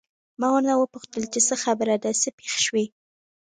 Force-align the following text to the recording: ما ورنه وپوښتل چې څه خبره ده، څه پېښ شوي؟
ما 0.39 0.47
ورنه 0.53 0.73
وپوښتل 0.77 1.23
چې 1.33 1.39
څه 1.47 1.55
خبره 1.63 1.95
ده، 2.03 2.11
څه 2.21 2.29
پېښ 2.39 2.53
شوي؟ 2.65 2.85